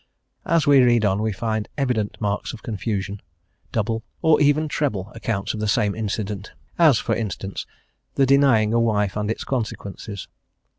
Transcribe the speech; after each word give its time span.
As 0.47 0.65
we 0.65 0.81
read 0.81 1.05
on 1.05 1.21
we 1.21 1.31
find 1.31 1.69
evident 1.77 2.17
marks 2.19 2.53
of 2.53 2.63
confusion; 2.63 3.21
double, 3.71 4.01
or 4.23 4.41
even 4.41 4.67
treble, 4.67 5.11
accounts 5.13 5.53
of 5.53 5.59
the 5.59 5.67
same 5.67 5.93
incident, 5.93 6.53
as, 6.79 6.97
for 6.97 7.13
instance, 7.13 7.67
the 8.15 8.25
denying 8.25 8.73
a 8.73 8.79
wife 8.79 9.15
and 9.15 9.29
its 9.29 9.43
consequences. 9.43 10.27